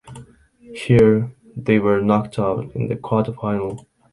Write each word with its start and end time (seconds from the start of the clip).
Here 0.73 1.31
they 1.55 1.77
were 1.77 2.01
knocked 2.01 2.39
out 2.39 2.75
in 2.75 2.87
the 2.87 2.95
quarter 2.95 3.33
final. 3.33 3.87